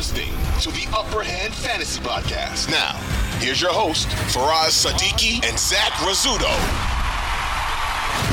[0.00, 2.70] You're listening to the Upper Hand Fantasy Podcast.
[2.70, 2.92] Now,
[3.38, 6.48] here's your host, Faraz Sadiki and Zach Rizzuto.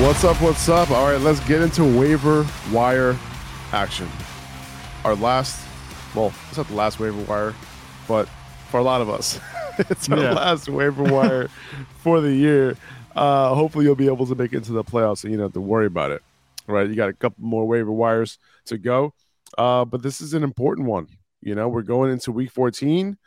[0.01, 0.41] What's up?
[0.41, 0.91] What's up?
[0.91, 3.17] All right, let's get into waiver wire
[3.73, 4.07] action.
[5.03, 5.61] Our last,
[6.15, 7.53] well, it's not the last waiver wire,
[8.07, 8.29] but
[8.71, 9.37] for a lot of us,
[9.77, 10.31] it's our Yeah.
[10.35, 11.49] last waiver wire
[11.97, 12.77] for the year.
[13.13, 15.53] Uh, hopefully, you'll be able to make it into the playoffs, and you don't have
[15.53, 16.23] to worry about it.
[16.65, 16.87] Right?
[16.87, 18.37] You got a couple more waiver wires
[18.67, 19.13] to go,
[19.57, 21.09] uh, but this is an important one.
[21.41, 23.17] You know, we're going into Week 14.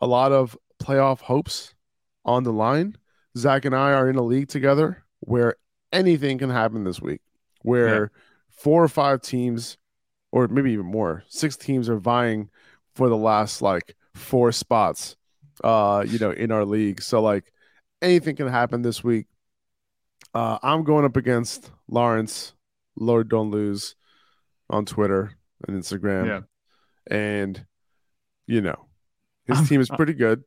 [0.00, 1.74] A lot of playoff hopes
[2.24, 2.96] on the line.
[3.36, 5.56] Zach and I are in a league together where
[5.92, 7.20] anything can happen this week,
[7.62, 8.10] where
[8.50, 9.78] four or five teams,
[10.30, 12.50] or maybe even more, six teams are vying
[12.94, 15.16] for the last like four spots,
[15.64, 17.00] uh, you know, in our league.
[17.02, 17.52] So like
[18.00, 19.26] anything can happen this week.
[20.34, 22.54] Uh, I'm going up against Lawrence,
[22.96, 23.94] Lord Don't Lose,
[24.70, 25.32] on Twitter
[25.66, 26.40] and Instagram, Yeah.
[27.10, 27.64] And
[28.46, 28.86] you know,
[29.46, 30.44] his team is pretty good.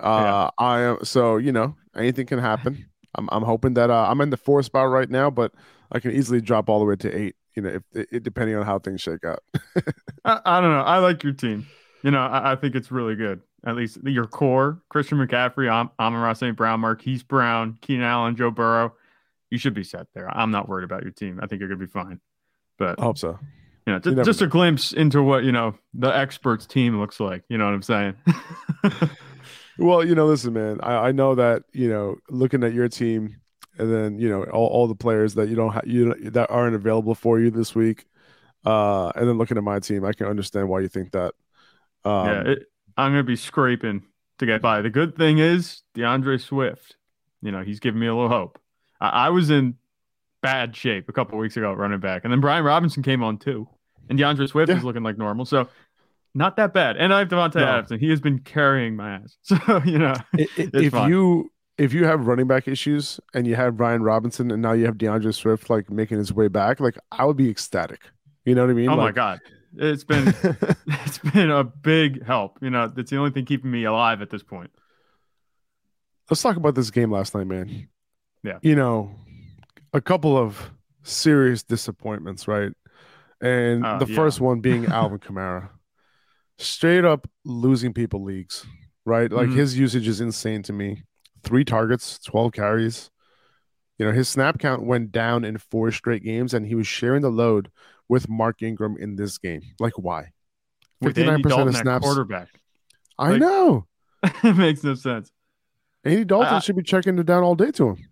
[0.00, 2.86] Uh, I am so you know anything can happen.
[3.14, 5.52] I'm I'm hoping that uh, I'm in the four spot right now, but
[5.92, 7.36] I can easily drop all the way to eight.
[7.54, 9.40] You know, if it, it- depending on how things shake out.
[10.24, 10.80] I, I don't know.
[10.82, 11.66] I like your team.
[12.02, 13.40] You know, I, I think it's really good.
[13.64, 16.56] At least your core: Christian McCaffrey, Am- Amon-Ra St.
[16.56, 18.94] Brown, Marquise Brown, Keenan Allen, Joe Burrow.
[19.50, 20.28] You should be set there.
[20.36, 21.38] I'm not worried about your team.
[21.40, 22.20] I think you're gonna be fine.
[22.78, 23.38] But I hope so.
[23.86, 27.44] You know, just, just a glimpse into what you know the experts team looks like.
[27.48, 28.14] You know what I'm saying?
[29.78, 30.80] Well, you know, listen, man.
[30.82, 33.36] I, I know that you know, looking at your team,
[33.78, 36.76] and then you know all, all the players that you don't have you that aren't
[36.76, 38.06] available for you this week,
[38.64, 41.34] uh, and then looking at my team, I can understand why you think that.
[42.04, 42.58] Um, yeah, it,
[42.96, 44.04] I'm gonna be scraping
[44.38, 44.80] to get by.
[44.80, 46.96] The good thing is DeAndre Swift.
[47.42, 48.60] You know, he's giving me a little hope.
[49.00, 49.76] I, I was in
[50.44, 53.38] bad shape a couple weeks ago at running back, and then Brian Robinson came on
[53.38, 53.66] too,
[54.08, 54.76] and DeAndre Swift Yeah.
[54.76, 55.44] is looking like normal.
[55.44, 55.68] So.
[56.36, 57.64] Not that bad, and I have Davante No.
[57.64, 59.36] Adams, and he has been carrying my ass.
[59.44, 61.08] So you know, I- I- It's if fine.
[61.08, 64.84] you if you have running back issues and you have Brian Robinson and now you
[64.86, 68.00] have DeAndre Swift like making his way back, like I would be ecstatic.
[68.44, 68.88] You know what I mean?
[68.88, 69.38] oh my god,
[69.76, 70.34] it's been
[70.88, 72.58] it's been a big help.
[72.60, 74.72] You know, that's the only thing keeping me alive at this point.
[76.28, 77.88] Let's talk about this game last night, man.
[78.42, 78.58] Yeah.
[78.62, 79.14] You know,
[79.94, 80.70] a couple of
[81.02, 82.72] serious disappointments, right?
[83.40, 84.16] And Oh, the yeah.
[84.16, 85.70] first one being Alvin Kamara.
[86.58, 88.64] Straight up losing people leagues,
[89.06, 89.30] right?
[89.32, 89.56] Like Mhm.
[89.56, 91.02] his usage is insane to me.
[91.42, 93.10] Three targets, 12 carries.
[93.98, 97.22] You know, his snap count went down in four straight games, and he was sharing
[97.22, 97.70] the load
[98.08, 99.62] with Mark Ingram in this game.
[99.78, 100.30] Like, why?
[101.00, 102.04] With Andy 59% Dalton of snaps.
[102.04, 102.48] quarterback,
[103.18, 103.86] I like- know.
[104.42, 105.30] it makes no sense.
[106.02, 108.08] Andy Dalton I- should be checking it down all day to him.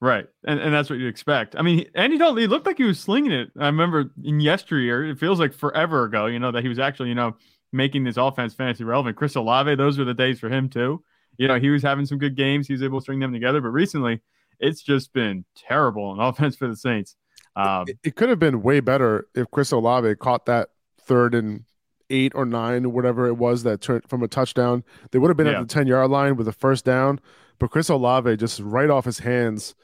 [0.00, 0.26] Right.
[0.46, 1.56] And and that's what you expect.
[1.56, 3.50] I mean, Andy Dalton, he looked like he was slinging it.
[3.58, 7.08] I remember in yesteryear, it feels like forever ago, you know, that he was actually,
[7.08, 7.36] you know,
[7.72, 9.16] making this offense fantasy relevant.
[9.16, 11.02] Chris Olave, those were the days for him too.
[11.38, 12.66] You know, he was having some good games.
[12.66, 13.60] He was able to string them together.
[13.60, 14.20] But recently,
[14.60, 17.16] it's just been terrible on offense for the Saints.
[17.56, 21.64] Um, it, it could have been way better if Chris Olave caught that third and
[22.10, 24.84] eight or nine whatever it was that turned from a touchdown.
[25.12, 25.60] They would have been Yeah.
[25.60, 27.20] at the 10 yard line with a first down,
[27.58, 29.74] but Chris Olave just right off his hands.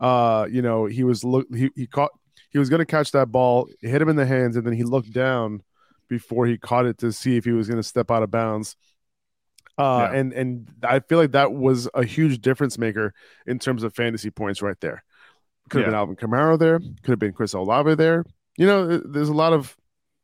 [0.00, 2.10] Uh, you know, he was look he, he caught
[2.50, 5.12] he was gonna catch that ball, hit him in the hands, and then he looked
[5.12, 5.62] down
[6.08, 8.76] before he caught it to see if he was gonna step out of bounds.
[9.78, 10.18] Uh, Yeah.
[10.18, 13.12] and and I feel like that was a huge difference maker
[13.46, 15.02] in terms of fantasy points right there.
[15.68, 15.90] Could have Yeah.
[15.90, 16.78] been Alvin Kamara there.
[16.78, 18.24] Could have been Chris Olave there.
[18.56, 19.76] You know, there's a lot of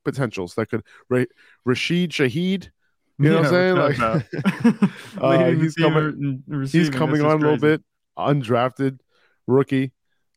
[0.05, 0.82] potentials that could.
[1.10, 1.25] Ra-
[1.66, 2.70] Rashid Shaheed,
[3.18, 3.76] you know what I'm saying?
[3.76, 3.98] Like,
[5.20, 6.42] uh, he's coming.
[6.70, 7.82] He's coming on a little bit.
[8.18, 8.98] Undrafted
[9.46, 9.92] rookie.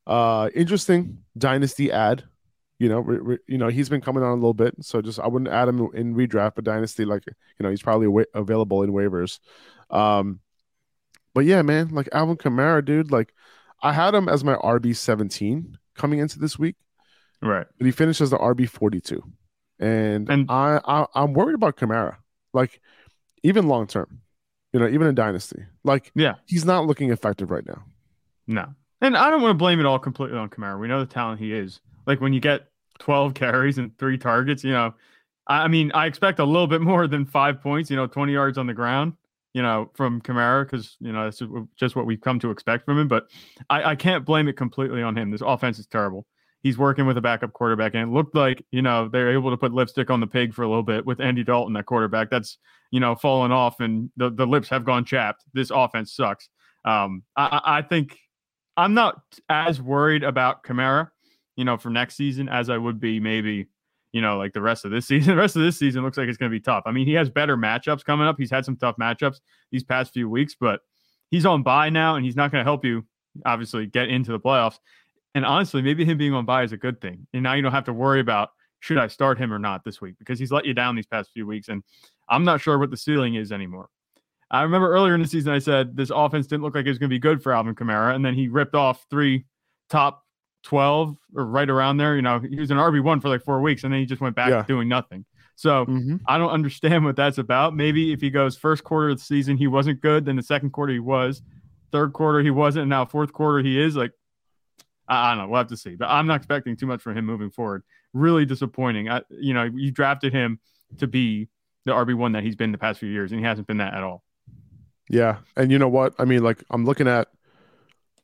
[0.07, 2.23] Uh, interesting dynasty ad.
[2.77, 5.19] You know, re, re, you know he's been coming on a little bit, so just
[5.19, 7.33] I wouldn't add him in redraft, but dynasty, like you
[7.63, 9.39] know, he's probably wa- available in waivers.
[9.89, 10.41] Um,
[11.33, 13.33] but yeah, man, like Alvin Kamara, dude, like
[13.81, 16.75] I had him as my RB seventeen coming into this week,
[17.41, 17.65] Right.
[17.77, 19.23] but he finishes the RB forty two,
[19.79, 22.17] and, And- I, I I'm worried about Kamara,
[22.55, 22.81] like
[23.43, 24.21] even long term,
[24.73, 26.35] you know, even in dynasty, like Yeah.
[26.47, 27.83] he's not looking effective right now.
[28.47, 28.73] No.
[29.01, 30.79] And I don't want to blame it all completely on Kamara.
[30.79, 31.81] We know the talent he is.
[32.07, 32.67] Like when you get
[32.99, 34.93] 12 carries and three targets, you know,
[35.47, 38.57] I mean, I expect a little bit more than five points, you know, 20 yards
[38.57, 39.13] on the ground,
[39.53, 41.41] you know, from Kamara, because, you know, that's
[41.75, 43.07] just what we've come to expect from him.
[43.07, 43.29] But
[43.69, 45.29] I, I can't blame it completely on him.
[45.29, 46.25] This offense is terrible.
[46.65, 49.57] He's working with a backup quarterback, and it looked like, you know, they're able to
[49.57, 52.31] put lipstick on the pig for a little bit with Andy Dalton, that quarterback.
[52.31, 52.57] That's,
[52.89, 55.43] you know, fallen off and the, the lips have gone chapped.
[55.53, 56.49] This offense sucks.
[56.83, 58.17] Um, I, I think
[58.77, 61.09] I'm not as worried about Kamara,
[61.55, 63.67] you know, for next season as I would be maybe,
[64.11, 65.35] you know, like the rest of this season.
[65.35, 66.81] The rest of this season looks like it's going to be tough.
[66.87, 68.37] I mean, he has better matchups coming up.
[68.39, 69.37] He's had some tough matchups
[69.71, 70.79] these past few weeks, but
[71.29, 73.05] he's on bye now and he's not going to help you
[73.45, 74.79] obviously get into the playoffs.
[75.35, 77.27] And honestly, maybe him being on bye is a good thing.
[77.33, 78.49] And now you don't have to worry about
[78.79, 81.31] should I start him or not this week because he's let you down these past
[81.33, 81.67] few weeks.
[81.69, 81.83] And
[82.29, 83.89] I'm not sure what the ceiling is anymore.
[84.51, 86.97] I remember earlier in the season, I said this offense didn't look like it was
[86.99, 88.15] going to be good for Alvin Kamara.
[88.15, 89.45] And then he ripped off three
[89.89, 90.23] top
[90.63, 92.15] 12 or right around there.
[92.15, 94.35] You know, he was an RB1 for like four weeks and then he just went
[94.35, 94.63] back Yeah.
[94.67, 95.25] doing nothing.
[95.55, 96.17] So Mm-hmm.
[96.27, 97.75] I don't understand what that's about.
[97.75, 100.25] Maybe if he goes first quarter of the season, he wasn't good.
[100.25, 101.41] Then the second quarter, he was.
[101.91, 102.83] Third quarter, he wasn't.
[102.83, 103.95] And now fourth quarter, he is.
[103.95, 104.11] Like,
[105.07, 105.49] I, I don't know.
[105.51, 105.95] We'll have to see.
[105.95, 107.83] But I'm not expecting too much from him moving forward.
[108.13, 109.09] Really disappointing.
[109.09, 110.59] I, you know, you drafted him
[110.97, 111.49] to be
[111.85, 114.03] the RB1 that he's been the past few years, and he hasn't been that at
[114.03, 114.23] all.
[115.09, 115.37] Yeah.
[115.55, 116.13] And you know what?
[116.17, 117.27] I mean, like, I'm looking at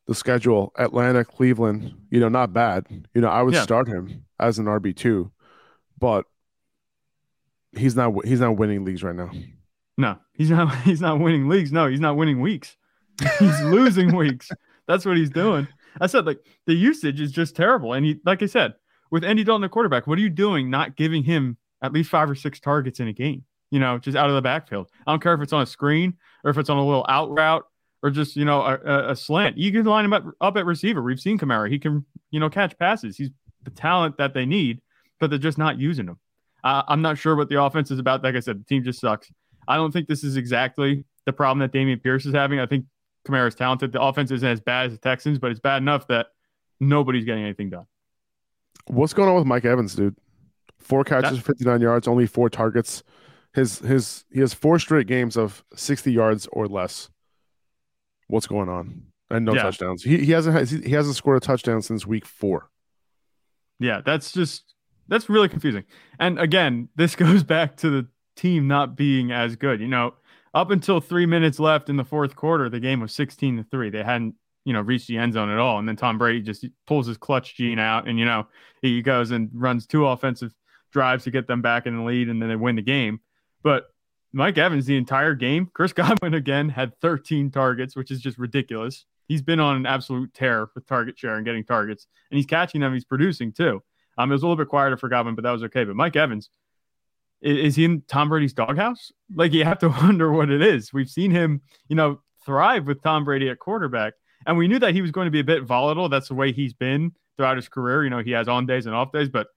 [0.08, 2.88] the schedule Atlanta, Cleveland, you know, not bad.
[3.14, 3.62] You know, I would Yeah.
[3.62, 5.30] start him as an RB2,
[6.00, 6.26] but
[7.78, 9.30] he's not, he's not winning leagues right now.
[9.98, 10.74] No, he's not.
[10.84, 11.72] He's not winning leagues.
[11.72, 12.76] No, he's not winning weeks.
[13.40, 14.50] He's losing weeks.
[14.88, 15.68] That's what he's doing.
[16.00, 17.94] I said like the usage is just terrible.
[17.94, 18.74] And he, like I said,
[19.10, 20.70] with Andy Dalton, the quarterback, what are you doing?
[20.70, 23.44] Not giving him at least five or six targets in a game.
[23.72, 24.90] You know, just out of the backfield.
[25.08, 27.32] I don't care if it's on a screen or if it's on a little out
[27.32, 27.66] route
[28.04, 29.58] or just you know a, a- slant.
[29.58, 31.02] You can line him up up at receiver.
[31.02, 31.70] We've seen Kamara.
[31.70, 33.18] He can you know catch passes.
[33.18, 33.30] He's
[33.64, 34.82] the talent that they need,
[35.20, 36.20] but they're just not using him.
[36.64, 38.24] Uh, I'm not sure what the offense is about.
[38.24, 39.32] Like I said, the team just sucks.
[39.68, 42.60] I don't think this is exactly the problem that Dameon Pierce is having.
[42.60, 42.86] I think
[43.28, 43.92] Kamara's talented.
[43.92, 46.28] The offense isn't as bad as the Texans, but it's bad enough that
[46.80, 47.86] nobody's getting anything done.
[48.88, 50.16] What's going on with Mike Evans, dude?
[50.80, 53.04] Four catches, 59 yards, only four targets.
[53.54, 57.10] His, his, he has four straight games of 60 yards or less.
[58.28, 59.04] What's going on?
[59.30, 59.64] And no Yeah.
[59.64, 60.04] touchdowns.
[60.04, 62.70] He, he hasn't, he hasn't scored a touchdown since week four.
[63.80, 64.74] Yeah, that's just
[65.08, 65.84] that's really confusing.
[66.20, 69.80] And again, this goes back to the team not being as good.
[69.82, 70.14] You know,
[70.54, 73.90] up until three minutes left in the fourth quarter, the game was sixteen to three.
[73.90, 75.80] They hadn't, you know, reached the end zone at all.
[75.80, 78.48] And then Tom Brady just pulls his clutch gene out, and you know,
[78.82, 80.54] he goes and runs two offensive
[80.92, 83.20] drives to get them back in the lead, and then they win the game.
[83.64, 83.86] But
[84.34, 89.06] Mike Evans, the entire game, Chris Godwin again had 13 targets, which is just ridiculous.
[89.28, 92.82] He's been on an absolute tear with target share and getting targets, and he's catching
[92.82, 92.94] them.
[92.94, 93.82] He's producing too.
[94.18, 95.86] Um, it was a little bit quieter for Godwin, but that was okay.
[95.86, 96.50] But Mike Evans,
[97.42, 99.12] is, he in Tom Brady's doghouse?
[99.34, 100.94] Like you have to wonder what it is.
[100.94, 104.14] We've seen him, you know, thrive with Tom Brady at quarterback,
[104.46, 106.10] and we knew that he was going to be a bit volatile.
[106.10, 108.04] That's the way he's been throughout his career.
[108.04, 109.48] You know, he has on days and off days, but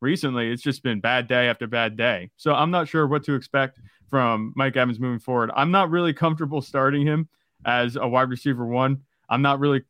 [0.00, 2.30] recently it's just been bad day after bad day.
[2.36, 5.50] So I'm not sure what to expect from Mike Evans moving forward.
[5.56, 7.28] I'm not really comfortable starting him
[7.64, 9.02] as a wide receiver one.
[9.28, 9.82] I'm not really,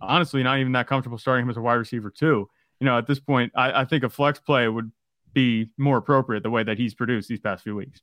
[0.00, 2.48] honestly, not even that comfortable starting him as a wide receiver two.
[2.80, 4.90] You know, at this point, I, I think a flex play would
[5.32, 8.00] be more appropriate the way that he's produced these past few weeks.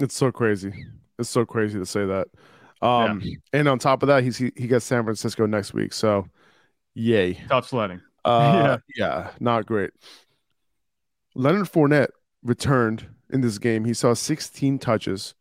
[0.00, 0.72] It's so crazy.
[1.18, 2.28] It's so crazy to say that.
[2.80, 5.92] Um, and on top of that, he's he, he gets San Francisco next week.
[5.92, 6.26] So,
[6.94, 7.34] yay.
[7.48, 8.00] Tough sledding.
[8.24, 9.30] Uh, yeah.
[9.40, 9.90] not great.
[11.34, 12.10] Leonard Fournette
[12.42, 13.86] returned in this game.
[13.86, 15.34] He saw 16 touches.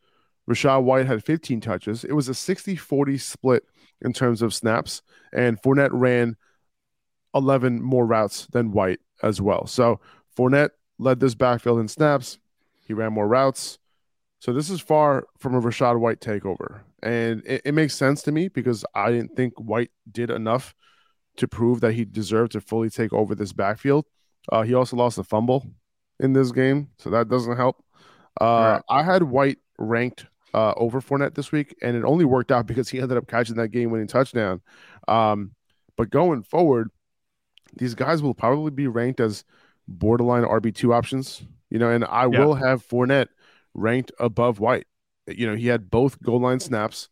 [0.49, 2.05] Rachaad White had 15 touches.
[2.05, 3.63] It was a 60 40 split
[4.01, 5.01] in terms of snaps,
[5.33, 6.37] and Fournette ran
[7.33, 9.65] 11 more routes than White as well.
[9.67, 9.99] So,
[10.37, 10.69] Fournette
[10.99, 12.39] led this backfield in snaps.
[12.85, 13.79] He ran more routes.
[14.39, 16.81] So, this is far from a Rachaad White takeover.
[17.01, 20.75] And it, it makes sense to me because I didn't think White did enough
[21.37, 24.05] to prove that he deserved to fully take over this backfield.
[24.51, 25.65] Uh, he also lost a fumble
[26.19, 27.83] in this game, so that doesn't help.
[28.39, 28.99] Uh, Right.
[28.99, 32.89] I had White ranked uh, over Fournette this week, and it only worked out because
[32.89, 34.61] he ended up catching that game-winning touchdown.
[35.07, 35.51] Um,
[35.95, 36.89] but going forward,
[37.75, 39.43] these guys will probably be ranked as
[39.87, 42.39] borderline RB2 options, you know, and I Yeah.
[42.39, 43.27] will have Fournette
[43.73, 44.87] ranked above White.
[45.27, 47.09] You know, he had both goal line snaps.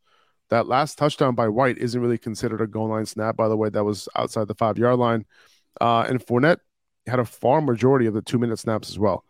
[0.50, 3.70] That last touchdown by White isn't really considered a goal line snap, by the way.
[3.70, 5.26] That was outside the five yard line.
[5.82, 6.60] Uh, and Fournette
[7.08, 9.26] had a far majority of the two minute snaps as well.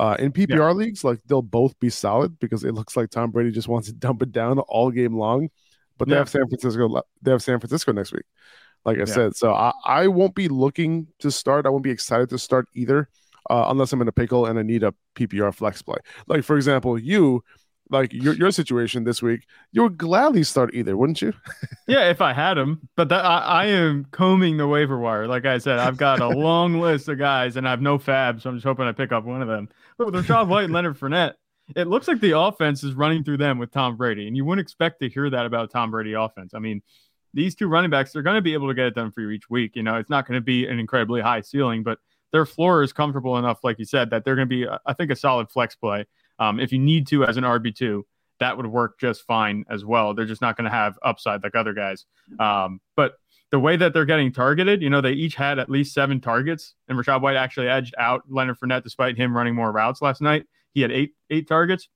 [0.00, 3.50] Uh, in PPR leagues, like they'll both be solid because it looks like Tom Brady
[3.50, 5.50] just wants to dump it down all game long.
[5.98, 6.18] But they Yeah.
[6.20, 7.02] have San Francisco.
[7.20, 8.24] They have San Francisco next week,
[8.84, 9.06] like I Yeah.
[9.06, 9.36] said.
[9.36, 11.66] So I, I won't be looking to start.
[11.66, 13.08] I won't be excited to start either,
[13.50, 15.98] uh, unless I'm in a pickle and I need a PPR flex play.
[16.26, 17.44] Like for example, you,
[17.90, 21.32] like your your situation this week, you would gladly start either, wouldn't you?
[21.88, 25.26] Yeah, if I had him, but that, I, I am combing the waiver wire.
[25.26, 28.40] Like I said, I've got a long list of guys, and I have no fab,
[28.40, 29.68] so I'm just hoping I pick up one of them.
[29.98, 31.34] But with Rachaad White and Leonard Fournette,
[31.74, 34.64] it looks like the offense is running through them with Tom Brady, and you wouldn't
[34.64, 36.54] expect to hear that about Tom Brady offense.
[36.54, 36.82] I mean,
[37.34, 39.30] these two running backs, they're going to be able to get it done for you
[39.30, 39.76] each week.
[39.76, 41.98] You know, it's not going to be an incredibly high ceiling, but
[42.32, 44.92] their floor is comfortable enough, like you said, that they're going to be, uh, I
[44.94, 46.06] think, a solid flex play.
[46.38, 48.06] Um, if you need to as an RB two,
[48.40, 50.14] that would work just fine as well.
[50.14, 52.06] They're just not going to have upside like other guys.
[52.40, 53.14] Um, but
[53.50, 56.74] the way that they're getting targeted, you know, they each had at least seven targets,
[56.88, 60.46] and Rachaad White actually edged out Leonard Fournette despite him running more routes last night.
[60.72, 61.88] He had eight eight targets,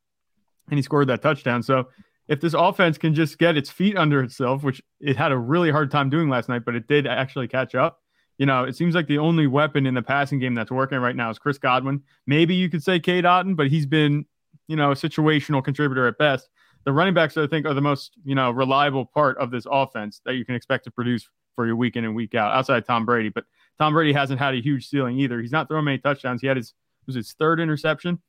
[0.69, 1.62] and he scored that touchdown.
[1.62, 1.88] So
[2.28, 5.71] if this offense can just get its feet under itself, which it had a really
[5.71, 8.00] hard time doing last night, but it did actually catch up.
[8.38, 11.16] You know, it seems like the only weapon in the passing game that's working right
[11.16, 12.02] now is Chris Godwin.
[12.26, 14.26] Maybe you could say Cade Otton, but he's been,
[14.68, 16.49] you know, a situational contributor at best.
[16.85, 20.21] The running backs, I think, are the most, you know, reliable part of this offense
[20.25, 22.87] that you can expect to produce for your week in and week out, outside of
[22.87, 23.30] Tom Brady.
[23.30, 23.45] But
[23.78, 25.40] Tom Brady hasn't had a huge ceiling either.
[25.40, 26.42] He's not throwing many touchdowns.
[26.42, 26.75] He had his
[27.06, 28.21] was his third interception.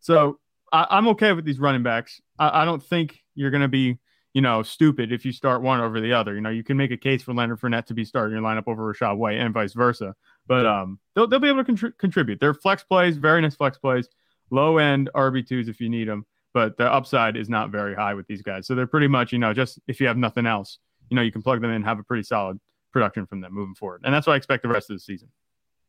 [0.00, 0.38] So
[0.72, 2.20] I, I'm okay with these running backs.
[2.38, 3.98] I, I don't think you're going to be,
[4.34, 6.34] you know, stupid if you start one over the other.
[6.34, 8.64] You know, you can make a case for Leonard Fournette to be starting your lineup
[8.66, 10.14] over Rachaad White and vice versa.
[10.46, 12.40] But um, they'll, they'll be able to contri- contribute.
[12.40, 14.08] They're flex plays, very nice flex plays,
[14.50, 16.26] low end RB2s if you need them.
[16.54, 18.66] But the upside is not very high with these guys.
[18.66, 21.32] So they're pretty much, you know, just if you have nothing else, you know, you
[21.32, 22.58] can plug them in, have a pretty solid
[22.92, 24.02] production from them moving forward.
[24.04, 25.28] And that's what I expect the rest of the season.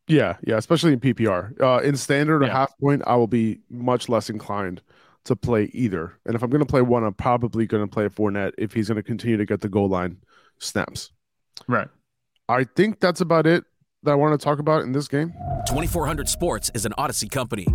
[0.07, 1.61] Yeah, yeah, especially in PPR.
[1.61, 2.51] Uh, in standard or Yeah.
[2.53, 4.81] half point, I will be much less inclined
[5.25, 6.19] to play either.
[6.25, 8.87] And if I'm going to play one, I'm probably going to play Fournette if he's
[8.87, 10.17] going to continue to get the goal line
[10.59, 11.11] snaps.
[11.67, 11.87] Right.
[12.49, 13.63] I think that's about it
[14.03, 15.33] that I want to talk about in this game.
[15.67, 17.67] 2400 Sports is an Audacy company.